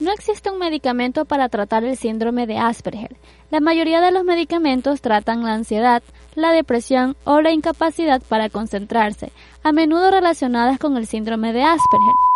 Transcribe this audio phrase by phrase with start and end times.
[0.00, 3.16] No existe un medicamento para tratar el síndrome de Asperger.
[3.50, 6.02] La mayoría de los medicamentos tratan la ansiedad,
[6.34, 9.30] la depresión o la incapacidad para concentrarse,
[9.62, 12.33] a menudo relacionadas con el síndrome de Asperger.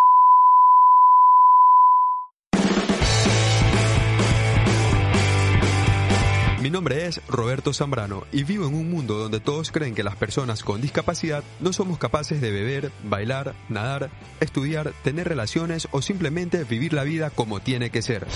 [6.69, 10.15] Mi nombre es Roberto Zambrano y vivo en un mundo donde todos creen que las
[10.15, 16.63] personas con discapacidad no somos capaces de beber, bailar, nadar, estudiar, tener relaciones o simplemente
[16.65, 18.27] vivir la vida como tiene que ser.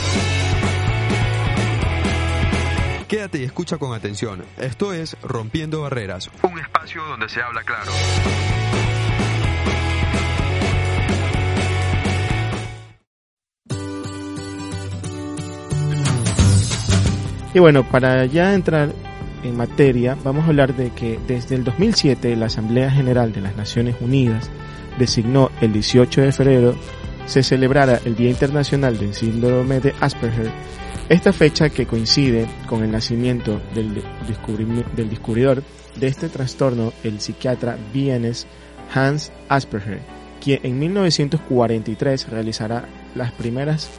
[3.08, 4.44] Quédate y escucha con atención.
[4.58, 7.92] Esto es Rompiendo Barreras, un espacio donde se habla claro.
[17.54, 18.94] Y bueno, para ya entrar
[19.44, 23.56] en materia, vamos a hablar de que desde el 2007 la Asamblea General de las
[23.56, 24.50] Naciones Unidas
[24.98, 26.76] designó el 18 de febrero
[27.26, 30.52] se celebrara el Día Internacional del Síndrome de Asperger.
[31.10, 34.02] Esta fecha que coincide con el nacimiento del,
[34.96, 35.64] del descubridor
[35.96, 38.48] de este trastorno, el psiquiatra vienes
[38.94, 40.02] Hans Asperger,
[40.42, 43.90] quien en 1943 realizará las primeras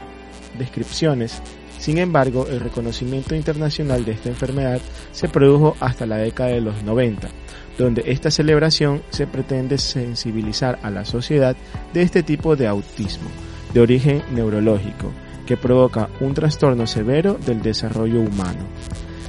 [0.58, 1.42] descripciones
[1.78, 4.80] sin embargo, el reconocimiento internacional de esta enfermedad
[5.12, 7.28] se produjo hasta la década de los 90,
[7.76, 11.54] donde esta celebración se pretende sensibilizar a la sociedad
[11.92, 13.28] de este tipo de autismo,
[13.74, 15.12] de origen neurológico,
[15.46, 18.64] que provoca un trastorno severo del desarrollo humano.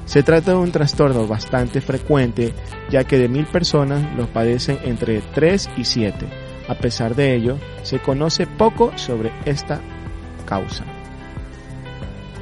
[0.06, 2.53] Se trata de un trastorno bastante frecuente,
[2.89, 6.26] ya que de mil personas lo padecen entre 3 y 7.
[6.70, 9.81] A pesar de ello, se conoce poco sobre esta
[10.45, 10.94] causa.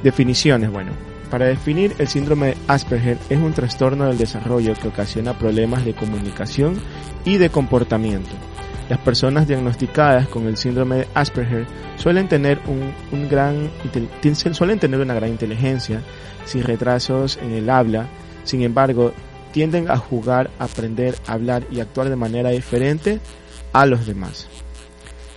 [0.04, 0.92] Definiciones, bueno.
[1.30, 5.94] Para definir, el síndrome de Asperger es un trastorno del desarrollo que ocasiona problemas de
[5.94, 6.78] comunicación
[7.24, 8.28] y de comportamiento.
[8.90, 13.70] Las personas diagnosticadas con el síndrome de Asperger suelen tener, un, gran,
[14.52, 16.02] suelen tener una gran inteligencia,
[16.44, 18.06] sin retrasos en el habla,
[18.44, 19.14] sin embargo,
[19.52, 23.20] tienden a jugar, aprender, hablar y actuar de manera diferente
[23.72, 24.48] a los demás.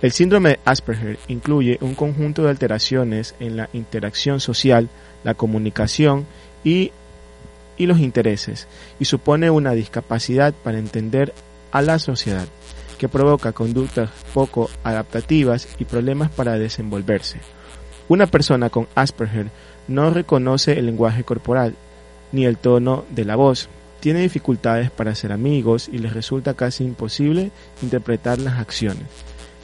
[0.00, 4.88] El síndrome de Asperger incluye un conjunto de alteraciones en la interacción social,
[5.24, 6.24] la comunicación
[6.62, 6.92] y,
[7.78, 8.68] los intereses,
[9.00, 11.34] y supone una discapacidad para entender
[11.72, 12.46] a la sociedad,
[12.96, 17.40] que provoca conductas poco adaptativas y problemas para desenvolverse.
[18.08, 19.50] Una persona con Asperger
[19.88, 21.74] no reconoce el lenguaje corporal
[22.30, 26.84] ni el tono de la voz, tiene dificultades para ser amigos y les resulta casi
[26.84, 27.50] imposible
[27.82, 29.08] interpretar las acciones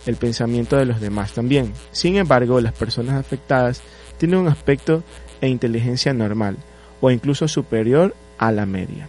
[0.07, 1.73] el pensamiento de los demás también.
[1.93, 3.83] Sin embargo, las personas afectadas
[4.19, 5.03] tienen un aspecto
[5.41, 6.57] e inteligencia normal
[7.01, 9.09] o incluso superior a la media.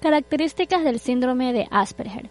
[0.00, 2.30] Características del síndrome de Asperger.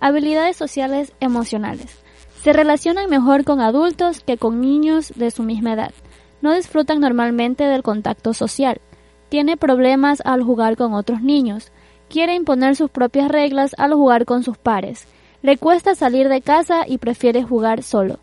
[0.00, 1.98] Habilidades sociales emocionales.
[2.42, 5.92] Se relacionan mejor con adultos que con niños de su misma edad.
[6.40, 8.80] No disfrutan normalmente del contacto social.
[9.28, 11.70] Tiene problemas al jugar con otros niños.
[12.08, 15.06] Quiere imponer sus propias reglas al jugar con sus pares
[15.42, 18.18] le cuesta salir de casa y prefiere jugar solo.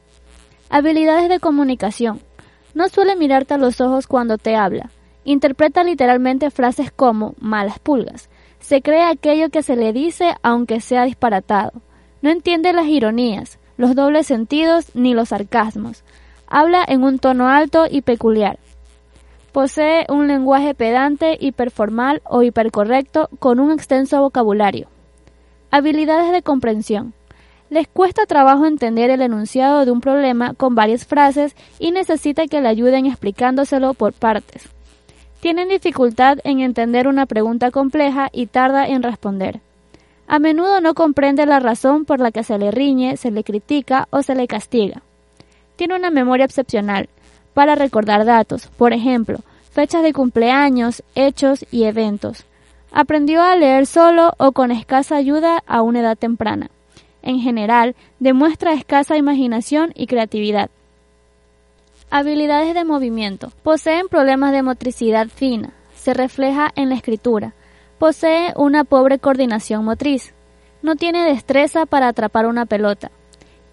[0.70, 2.20] Habilidades de comunicación.
[2.74, 4.92] No suele mirarte a los ojos cuando te habla.
[5.24, 8.30] Interpreta literalmente frases como malas pulgas.
[8.60, 11.72] Se cree aquello que se le dice aunque sea disparatado.
[12.22, 16.04] No entiende las ironías, los dobles sentidos ni los sarcasmos.
[16.48, 18.60] Habla en un tono alto y peculiar.
[19.52, 24.88] Posee un lenguaje pedante, hiperformal o hipercorrecto con un extenso vocabulario.
[25.70, 27.14] Habilidades de comprensión.
[27.70, 32.62] Les cuesta trabajo entender el enunciado de un problema con varias frases y necesita que
[32.62, 34.70] le ayuden explicándoselo por partes.
[35.42, 39.60] Tienen dificultad en entender una pregunta compleja y tarda en responder.
[40.28, 44.08] A menudo no comprende la razón por la que se le riñe, se le critica
[44.10, 45.02] o se le castiga.
[45.76, 47.10] Tiene una memoria excepcional
[47.54, 49.40] para recordar datos, por ejemplo,
[49.72, 52.46] fechas de cumpleaños, hechos y eventos.
[53.00, 56.72] Aprendió a leer solo o con escasa ayuda a una edad temprana.
[57.22, 60.72] En general, demuestra escasa imaginación y creatividad.
[62.10, 63.52] Habilidades de movimiento.
[63.62, 65.74] Poseen problemas de motricidad fina.
[65.94, 67.54] Se refleja en la escritura.
[68.00, 70.34] Posee una pobre coordinación motriz.
[70.82, 73.12] No tiene destreza para atrapar una pelota.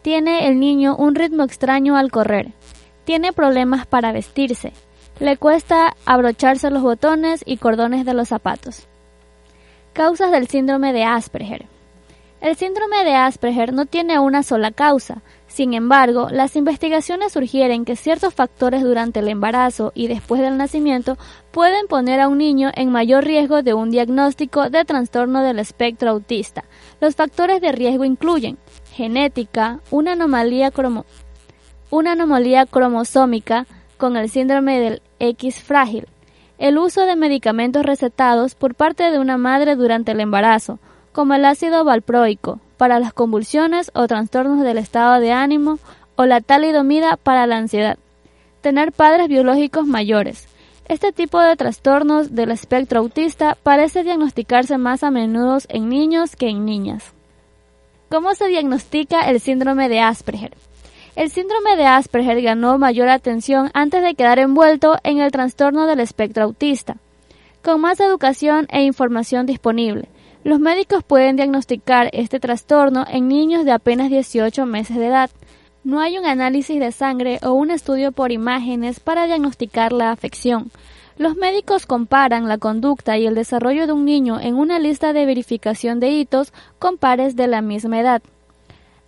[0.03, 2.53] Tiene el niño un ritmo extraño al correr.
[3.07, 4.75] Tiene problemas para vestirse.
[5.19, 8.87] Le cuesta abrocharse los botones y cordones de los zapatos.
[9.95, 11.67] Causas del síndrome de Asperger.
[12.41, 15.23] El síndrome de Asperger no tiene una sola causa.
[15.47, 21.17] Sin embargo, las investigaciones sugieren que ciertos factores durante el embarazo y después del nacimiento
[21.53, 26.11] pueden poner a un niño en mayor riesgo de un diagnóstico de trastorno del espectro
[26.11, 26.65] autista.
[27.01, 28.59] Los factores de riesgo incluyen
[28.95, 30.73] genética, una anomalía
[31.91, 36.09] una anomalía cromosómica con el síndrome del X frágil,
[36.59, 40.79] el uso de medicamentos recetados por parte de una madre durante el embarazo,
[41.13, 45.79] como el ácido valproico, para las convulsiones o trastornos del estado de ánimo,
[46.17, 47.99] o la talidomida para la ansiedad.
[48.61, 50.47] Tener padres biológicos mayores.
[50.87, 56.49] Este tipo de trastornos del espectro autista parece diagnosticarse más a menudo en niños que
[56.49, 57.13] en niñas.
[58.11, 60.53] ¿Cómo se diagnostica el síndrome de Asperger?
[61.17, 66.01] El síndrome de Asperger ganó mayor atención antes de quedar envuelto en el trastorno del
[66.01, 66.97] espectro autista.
[67.63, 70.09] Con más educación e información disponible,
[70.43, 75.31] los médicos pueden diagnosticar este trastorno en niños de apenas 18 meses de edad.
[75.85, 80.73] No hay un análisis de sangre o un estudio por imágenes para diagnosticar la afección.
[81.17, 85.27] Los médicos comparan la conducta y el desarrollo de un niño en una lista de
[85.27, 88.21] verificación de hitos con pares de la misma edad.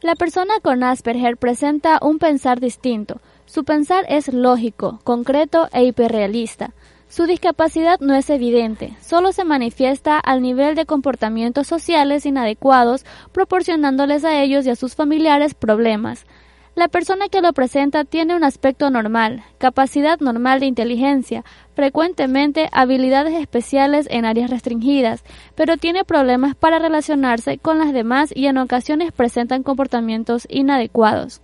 [0.03, 3.23] La persona con Asperger presenta un pensar distinto.
[3.47, 6.75] Su pensar es lógico, concreto e hiperrealista.
[7.09, 14.25] Su discapacidad no es evidente, solo se manifiesta al nivel de comportamientos sociales inadecuados, proporcionándoles
[14.25, 16.27] a ellos y a sus familiares problemas.
[16.77, 21.43] La persona que lo presenta tiene un aspecto normal, capacidad normal de inteligencia,
[21.75, 25.25] frecuentemente habilidades especiales en áreas restringidas,
[25.55, 31.41] pero tiene problemas para relacionarse con las demás y en ocasiones presentan comportamientos inadecuados.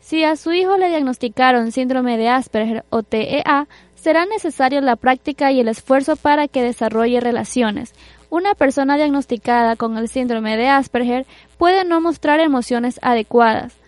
[0.00, 5.52] Si a su hijo le diagnosticaron síndrome de Asperger o TEA, será necesario la práctica
[5.52, 7.94] y el esfuerzo para que desarrolle relaciones.
[8.28, 11.26] Una persona diagnosticada con el síndrome de Asperger
[11.58, 13.79] puede no mostrar emociones adecuadas,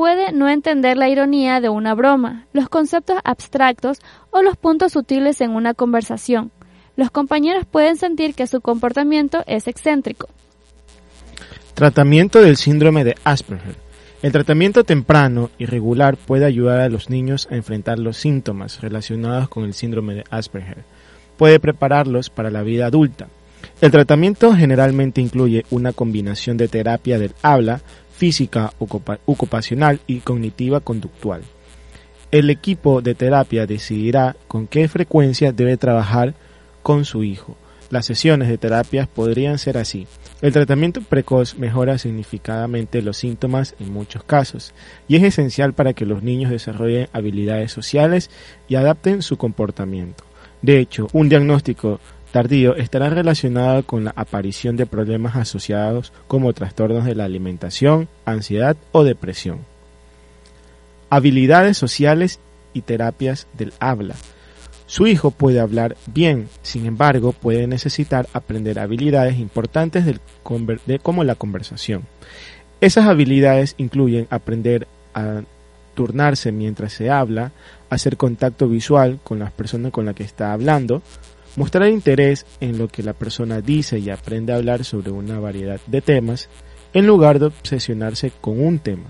[0.00, 3.98] puede no entender la ironía de una broma, los conceptos abstractos
[4.30, 6.52] o los puntos sutiles en una conversación.
[6.96, 10.26] Los compañeros pueden sentir que su comportamiento es excéntrico.
[11.74, 13.76] Tratamiento del síndrome de Asperger.
[14.22, 19.50] El tratamiento temprano y regular puede ayudar a los niños a enfrentar los síntomas relacionados
[19.50, 20.82] con el síndrome de Asperger.
[21.36, 23.28] Puede prepararlos para la vida adulta.
[23.82, 27.82] El tratamiento generalmente incluye una combinación de terapia del habla,
[28.20, 31.40] física, ocupacional y cognitiva conductual.
[32.30, 36.34] El equipo de terapia decidirá con qué frecuencia debe trabajar
[36.82, 37.56] con su hijo.
[37.88, 40.06] Las sesiones de terapia podrían ser así.
[40.42, 44.74] El tratamiento precoz mejora significativamente los síntomas en muchos casos
[45.08, 48.30] y es esencial para que los niños desarrollen habilidades sociales
[48.68, 50.24] y adapten su comportamiento.
[50.60, 52.00] De hecho, un diagnóstico
[52.32, 58.76] tardío estará relacionado con la aparición de problemas asociados como trastornos de la alimentación, ansiedad
[58.92, 59.60] o depresión.
[61.10, 62.38] Habilidades sociales
[62.72, 64.14] y terapias del habla.
[64.86, 71.36] Su hijo puede hablar bien, sin embargo, puede necesitar aprender habilidades importantes de como la
[71.36, 72.02] conversación.
[72.80, 75.42] Esas habilidades incluyen aprender a
[75.94, 77.52] turnarse mientras se habla,
[77.88, 81.02] hacer contacto visual con las personas con las que está hablando,
[81.56, 85.80] mostrar interés en lo que la persona dice y aprende a hablar sobre una variedad
[85.86, 86.48] de temas,
[86.92, 89.04] en lugar de obsesionarse con un tema.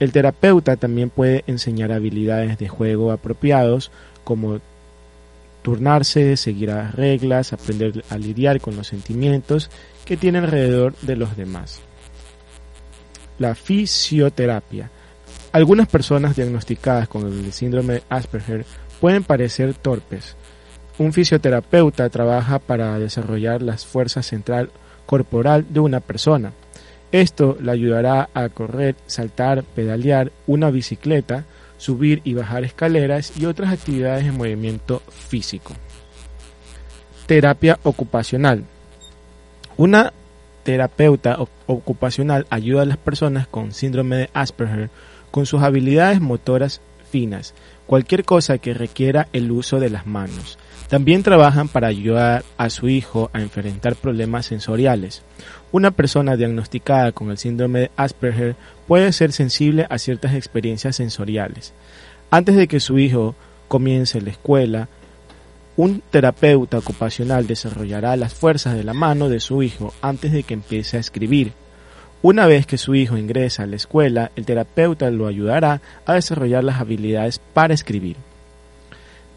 [0.00, 3.90] El terapeuta también puede enseñar habilidades de juego apropiados
[4.24, 4.60] como
[5.62, 9.70] turnarse, seguir las reglas, aprender a lidiar con los sentimientos
[10.04, 11.80] que tiene alrededor de los demás.
[13.38, 14.90] La fisioterapia.
[15.52, 18.64] Algunas personas diagnosticadas con el síndrome de Asperger
[19.00, 20.37] pueden parecer torpes.
[20.98, 24.70] Un fisioterapeuta trabaja para desarrollar la fuerza central
[25.06, 26.52] corporal de una persona.
[27.12, 31.44] Esto le ayudará a correr, saltar, pedalear una bicicleta,
[31.78, 35.72] subir y bajar escaleras y otras actividades de movimiento físico.
[37.26, 38.64] Terapia ocupacional.
[39.76, 40.12] Una
[40.64, 44.90] terapeuta ocupacional ayuda a las personas con síndrome de Asperger
[45.30, 47.54] con sus habilidades motoras finas,
[47.86, 50.58] cualquier cosa que requiera el uso de las manos.
[50.88, 55.22] También trabajan para ayudar a su hijo a enfrentar problemas sensoriales.
[55.70, 61.74] Una persona diagnosticada con el síndrome de Asperger puede ser sensible a ciertas experiencias sensoriales.
[62.30, 63.34] Antes de que su hijo
[63.68, 64.88] comience la escuela,
[65.76, 70.54] un terapeuta ocupacional desarrollará las fuerzas de la mano de su hijo antes de que
[70.54, 71.52] empiece a escribir.
[72.22, 76.64] Una vez que su hijo ingresa a la escuela, el terapeuta lo ayudará a desarrollar
[76.64, 78.16] las habilidades para escribir.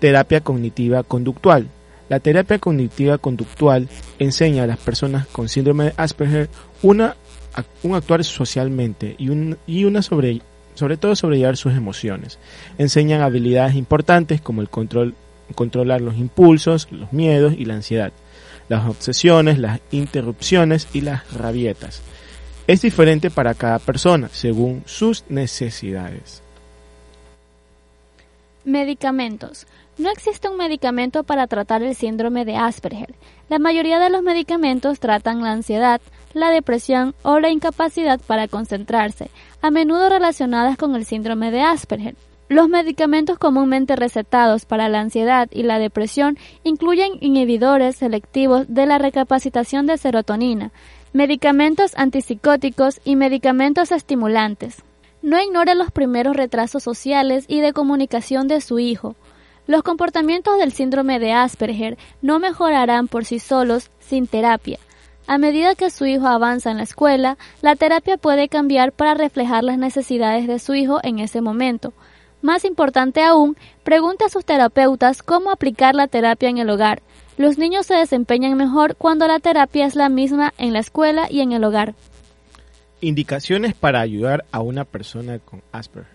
[0.02, 1.68] Terapia cognitiva conductual.
[2.10, 6.50] La terapia cognitiva conductual enseña a las personas con síndrome de Asperger
[6.82, 7.16] una,
[7.84, 10.42] un actuar socialmente y, un, y una sobre,
[10.74, 12.40] sobre todo sobrellevar sus emociones.
[12.80, 15.14] Enseñan habilidades importantes como el control,
[15.54, 18.12] controlar los impulsos, los miedos y la ansiedad,
[18.70, 22.02] las obsesiones, las interrupciones y las rabietas.
[22.66, 26.42] es diferente para cada persona según sus necesidades.
[28.64, 29.66] Medicamentos.
[29.98, 33.16] No existe un medicamento para tratar el síndrome de Asperger.
[33.50, 36.00] La mayoría de los medicamentos tratan la ansiedad,
[36.34, 39.32] la depresión o la incapacidad para concentrarse,
[39.64, 42.16] a menudo relacionadas con el síndrome de Asperger.
[42.50, 49.00] Los medicamentos comúnmente recetados para la ansiedad y la depresión incluyen inhibidores selectivos de la
[49.00, 50.72] recapacitación de serotonina,
[51.14, 54.84] medicamentos antipsicóticos y medicamentos estimulantes.
[55.22, 59.16] No ignore los primeros retrasos sociales y de comunicación de su hijo.
[59.68, 64.80] Los comportamientos del síndrome de Asperger no mejorarán por sí solos sin terapia.
[65.28, 69.64] A medida que su hijo avanza en la escuela, la terapia puede cambiar para reflejar
[69.64, 71.94] las necesidades de su hijo en ese momento.
[72.42, 77.04] Más importante aún, pregunte a sus terapeutas cómo aplicar la terapia en el hogar.
[77.38, 81.42] Los niños se desempeñan mejor cuando la terapia es la misma en la escuela y
[81.42, 81.94] en el hogar.
[83.02, 86.12] Indicaciones para ayudar a una persona con Asperger.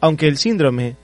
[0.00, 0.96] Aunque el síndrome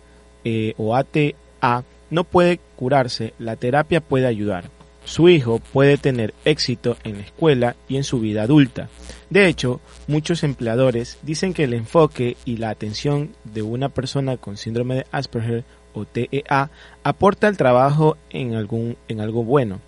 [0.45, 4.71] eh, o ATA no puede curarse, la terapia puede ayudar
[5.09, 8.89] su hijo puede tener éxito en la escuela y en su vida adulta.
[9.31, 14.59] De hecho, muchos empleadores dicen que el enfoque y la atención de una persona con
[14.59, 15.65] síndrome de Asperger
[15.95, 16.71] o TEA
[17.03, 19.81] aporta al trabajo en, algún, en algo bueno.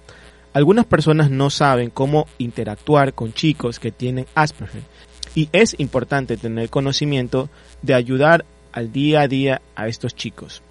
[0.52, 4.82] Algunas personas no saben cómo interactuar con chicos que tienen Asperger
[5.34, 7.48] y es importante tener conocimiento
[7.82, 10.62] de ayudar al día a día a estos chicos.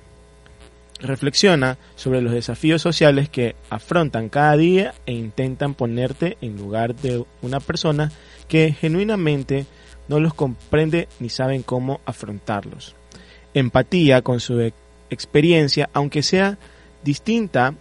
[0.99, 7.23] Reflexiona sobre los desafíos sociales que afrontan cada día e intentan ponerte en lugar de
[7.41, 8.11] una persona
[8.49, 9.65] que genuinamente
[10.09, 12.95] no los comprende ni saben cómo afrontarlos.
[13.53, 14.73] Empatía con su e-,
[15.09, 16.57] experiencia, aunque sea
[17.01, 17.75] distinta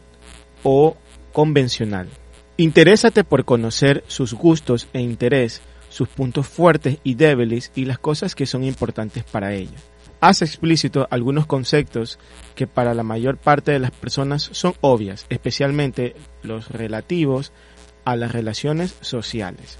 [0.63, 0.97] o
[1.39, 2.09] convencional.
[2.57, 8.35] Interésate por conocer sus gustos e interés, sus puntos fuertes y débiles y las cosas
[8.35, 9.77] que son importantes para ella
[10.21, 12.19] hace explícito algunos conceptos
[12.57, 17.53] que para la mayor parte de las personas son obvias, especialmente los relativos
[18.05, 19.79] a las relaciones sociales.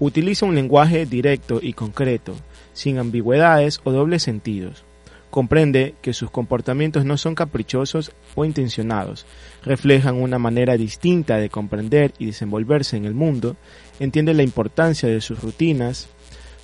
[0.00, 2.34] Utiliza un lenguaje directo y concreto,
[2.72, 4.86] sin ambigüedades o dobles sentidos.
[5.34, 9.26] Comprende que sus comportamientos no son caprichosos o intencionados,
[9.64, 13.56] reflejan una manera distinta de comprender y desenvolverse en el mundo,
[13.98, 16.06] entiende la importancia de sus rutinas,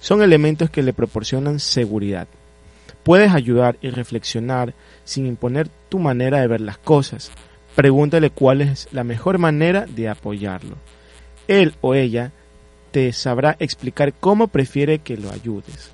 [0.01, 2.29] son elementos que le proporcionan seguridad.
[3.03, 4.73] Puedes ayudar y reflexionar
[5.03, 7.33] sin imponer tu manera de ver las cosas.
[7.75, 10.77] Pregúntale cuál es la mejor manera de apoyarlo.
[11.49, 12.31] Él o ella
[12.93, 15.91] te sabrá explicar cómo prefiere que lo ayudes.